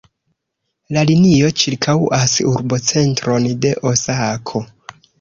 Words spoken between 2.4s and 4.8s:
urbocentron de Osako.